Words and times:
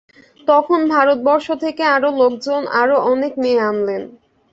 তখন 0.47 0.79
ভারতবর্ষ 0.93 1.47
থেকে 1.63 1.83
আরও 1.95 2.09
লোকজন, 2.21 2.61
আরও 2.81 2.95
অনেক 3.11 3.33
মেয়ে 3.41 3.61
আনলেন। 3.69 4.01